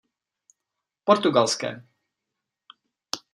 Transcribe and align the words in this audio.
Portugalské. 1.05 1.69